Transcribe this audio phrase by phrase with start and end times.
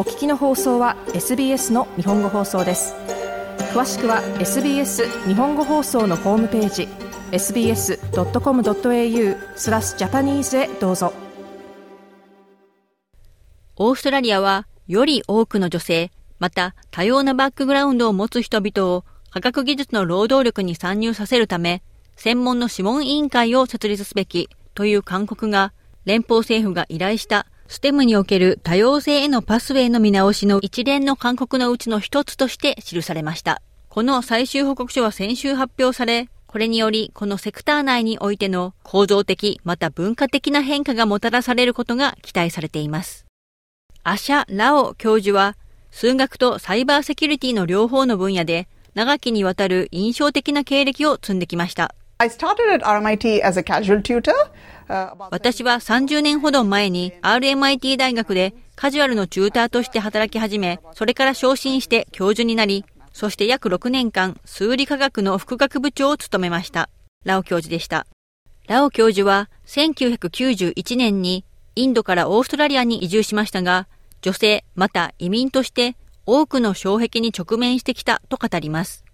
[0.00, 2.94] お聞きの放送は SBS の日本語放送です。
[3.74, 6.88] 詳しくは SBS 日本語放送のホームページ
[7.32, 7.98] sbs.com.au
[9.56, 11.12] スラスジャパニーズへどうぞ。
[13.76, 21.82] オーストラリアはより多くの女性、また多様なバックグラウンドを持つ人々を科学技術の労働力に参入させるため、
[22.16, 25.74] 専門の諮問委員会を設立すべきという勧告が、
[26.06, 33.62] 連邦政府が依頼したステムにおける多様性へのパスウェイの見直しの一連の勧告のうちの一つとして記されました。
[33.88, 43.26] この最終報告書は先週発表され、これにより、このセクター内においての構造的また文化的な変化がもたらされることが期待されています。
[44.02, 45.56] アシャ・ラオ教授は、
[45.92, 51.94] 数学とサイバーセキュリティの両方の分野で、長きにわたる印象的な経歴を積んできました。
[55.30, 66.90] 私は30年ほど前に RMIT 大学でカジュアルのチューターとして働き始め、それから昇進して教授になり、そして約6年間数理科学の副学部長を務めました。
[67.24, 68.06] ラオ教授でした。
[68.68, 73.88] ラオ教授は1991年にインドからオーストラリアに移住しましたが、
[74.20, 75.96] 女性また移民として
[76.32, 79.04] 多くの障壁に直面してきたと語ります。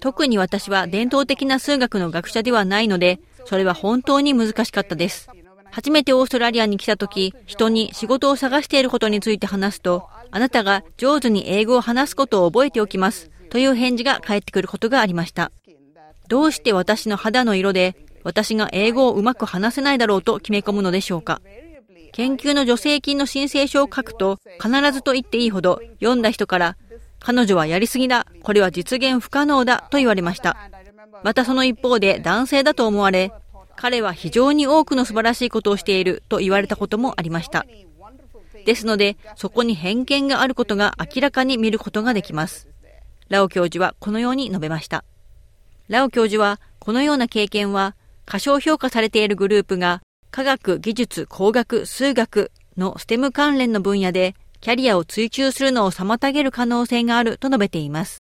[0.00, 5.28] 特に私は伝統的な数学の学者ではないので、それは本当に難しかったです。
[5.70, 13.30] 初めてオーストラリアに来た時、人に仕事を探していることについて話すと、あなたが上手に英語を話すことを覚えておきます。
[13.50, 15.52] という返事が返ってくることがありました。
[16.28, 21.40] どうして私の肌の色で、私が英語をうまく話せないだろうと決め込むのでしょうか？
[22.12, 26.76] 研究の助成金の申請書を書くと、必ずと言っていいほど、読んだ人から、
[27.20, 30.56] 彼女はやりすぎだ、これは実現不可能だ、と言われました。
[31.22, 33.32] またその一方で男性だと思われ、
[33.76, 37.64] 彼は非常に多くの素晴らしいことをしていると言われたこともありました。
[38.64, 42.68] ですので、そこに偏見があることが明らかに見ることができます。
[43.28, 45.04] ラオ教授はこのように述べました。
[45.88, 47.94] ラオ教授は、このような経験は、
[48.26, 50.02] 過小評価されているグループが
[50.38, 58.20] 科学、技術、工学、数学の STEM 関連の分野でキャリアを追求するのを妨げる可能性があると述べています。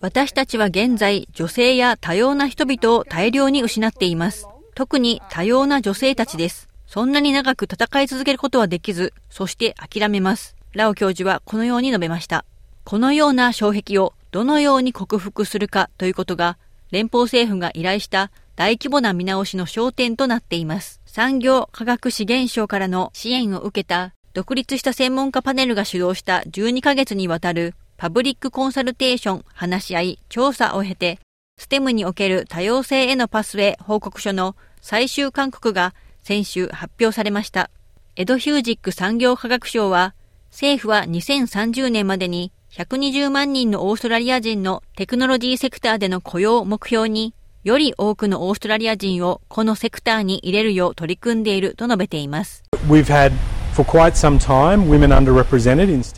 [0.00, 4.46] 私たちは現在、女性や多様な人々を大量に失っています。
[4.76, 6.68] 特に多様な女性たちです。
[6.86, 10.54] そんなに長く戦い続けることはできず、そして諦めます。
[10.74, 12.44] ラオ教授はこのように述べました。
[12.84, 16.56] このような障壁をどのように克服するかということが
[16.90, 21.00] 連邦政府が依頼した大規模な見直しの焦点となっています。
[21.06, 31.18] 産業科学資源省からの支援を受けた独立した専門家パネルが主導した12ヶ月にわたるパブリックコンサルテーション話し合い調査を経て、
[31.58, 37.70] ステムにおける多様性へのパスウェイ報告書の最終勧告が先週発表されました。
[38.14, 40.14] エドヒュージック産業科学省は、
[40.50, 47.34] 政府は2030年までに120万人のオーストラリア人のテクノロジーセクターでの雇用を目標に、
[47.64, 52.62] より多くのオーストラリア人をこのセクターに入れるよう取り組んでいると述べています。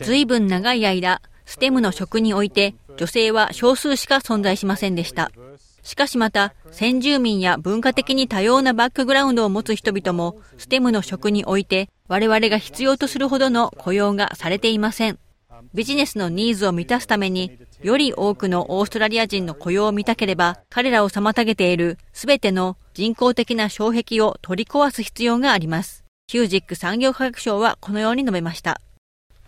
[0.05, 5.31] 随分長い間、ステムの職において女性は少数しか存在しませんでした。
[5.83, 15.17] しかしまた、先住民や文化的に多様なバックグラウンドを持つ人々も、 STEM の職において、我々が必要とするほどの雇用がされていません。
[15.73, 26.03] ビジネスのニーズを満たすために、より多くのオーストラリア人の雇用を見たければ、彼らを妨げているすべての人工的な障壁を取り壊す必要があります。
[26.27, 28.79] ヒュージック産業科学相はこのように述べました。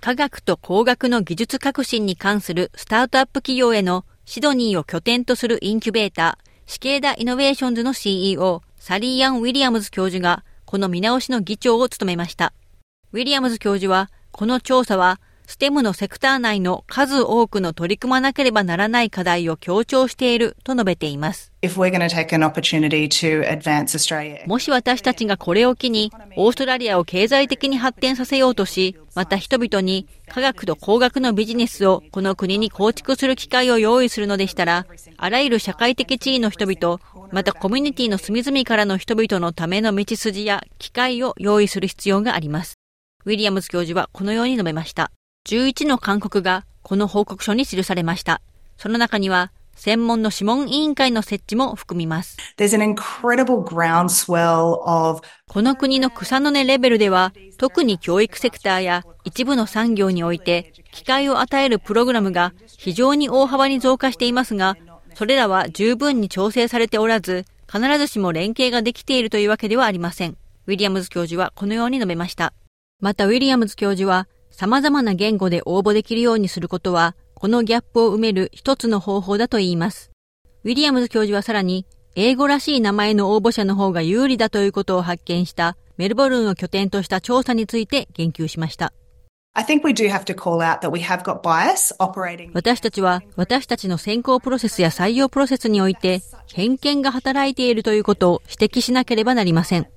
[0.01, 12.51] 科学と工学の技術革新に関するスタートアップ企業へのシドニーを拠点とするインキュベーター、シケーダイノベーションズの CEO、サリーアン・ウィリアムズ教授が、この見直しの議長を務めました。
[13.13, 21.51] ウィリアムズ教授は、この調査はステムのセクター内の数多くの取り組まなければならない課題を強調していると述べています。
[24.47, 34.85] もし私たちがこれを機に、オーストラリアを経済的に発展させようとし、また人々に科学と工学のビジネスをこの国に構築する機会を用意するのでしたら、
[35.17, 36.99] あらゆる社会的地位の人々、
[37.31, 42.75] またコミュニティの隅々からの人々のための道筋や機会を用意する必要があります。
[43.25, 45.11] ウィリアムズ教授はこのように述べました。
[45.45, 48.41] 11の勧告がこの報告書に記されました。
[48.77, 52.37] その中には、専門の諮問委員会の設置も含みます。
[55.47, 64.77] この国の草の根レベルでは、特に教育セクターや一部の産業において、機会を与えるプログラムが非常に大幅に増加していますが、
[65.15, 70.37] それらは十分に調整されておらず、必ずしも連携ができているというわけではありません。
[70.67, 72.53] ウィリアムズ教授はこのように述べました。
[73.01, 80.11] またウィリアムズ教授は、様々な言語で応募できるようにすることは、このギャップを埋める一つの方法だと言います。
[80.63, 81.85] ウィリアムズ教授はさらに、
[82.15, 88.93] 英語らしい名前の応募者の方が有利だということを発見したメルボルンを拠点とした調査について言及しました。
[92.53, 96.21] 私たちは私たちの選考プロセスや採用プロセスにおいて
[96.51, 99.87] 偏見が働いているということを指摘しなければなりません。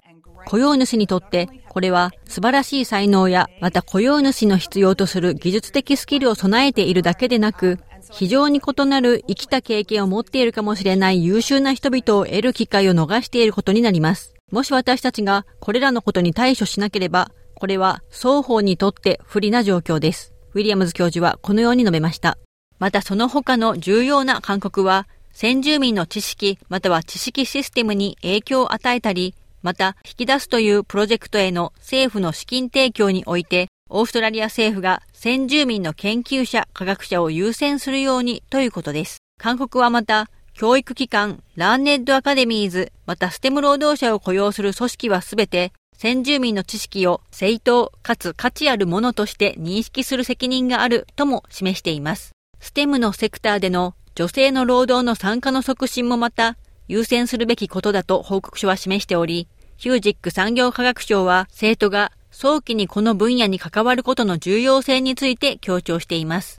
[0.46, 7.78] 雇用主にとってこれは素晴らしい才能やまた雇用主の必要とする技術的スキルを備えているだけでなく
[8.12, 14.34] 非常に異なる生きた経験を持っているかもしれない優秀な人々を得る機会を逃していることになります。
[14.52, 20.32] もし私たちがこれらのことに対処しなければ、これは双方にとって不利な状況です。
[20.54, 22.38] ウィリアムズ教授はこのように述べました。
[22.78, 29.34] またその他の重要な勧告は、先住民の知識または知識システムに影響を与えたり、
[29.66, 39.18] また引き出すというプロジェクトへの政府の資金提供においてオーストラリア政府が先住民の研究者、科学者を優先するようにということです。
[39.40, 52.32] 韓国はまた、教育機関、ラーネッドアカデミーズ、またステム労働者を雇用する組織はすべて、先住民の知識を正当かつ価値あるものとして認識する責任があるとも示しています。
[52.60, 56.56] ステムのセクターでの女性の労働の参加の促進もまた
[56.88, 66.56] 優先するべきことだと報告書は示しており、ヒュージック産業科学省は生徒が早期にこの分野に関わることの重要性について強調しています。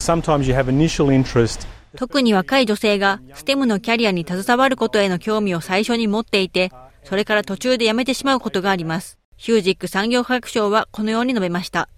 [1.95, 6.71] 特に若い女性が STEM のキャリアに携わることへの興味を最初に持っていて、
[7.03, 9.17] それから途中で辞めてしまうことがあります。
[9.35, 11.89] ヒュージック産業科学省はこのように述べました。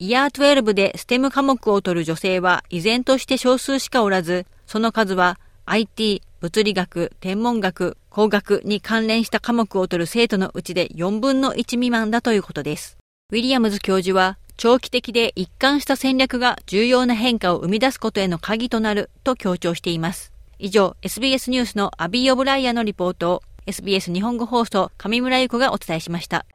[0.00, 12.98] イヤー12で STEM 科目を取る女性は依然として少数しかおらず、その数は IT、物理学、天文学、工学に関連した科目を取る生徒のうちで4分の1未満だということです。
[13.32, 20.32] ウィリアムズ教授は、長期的で一貫した戦略が重要な変化を生み出すことへの鍵となると強調しています。
[20.60, 26.46] 以上、SBS ニュースのアビー・オブライアのリポートを SBS 日本語放送上村ゆ子がお伝えしました。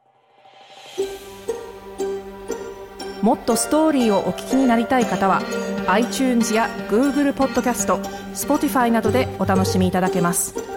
[3.20, 5.42] もっとストーリーをお聞きになりたい方は
[5.86, 8.00] iTunes や Google ポッドキャスト
[8.34, 10.71] Spotify などでお楽しみいただけます。